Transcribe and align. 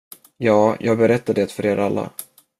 Ja, 0.37 0.77
jag 0.79 0.97
berättade 0.97 1.41
det 1.41 1.51
för 1.51 1.65
er 1.65 1.77
alla. 1.77 2.11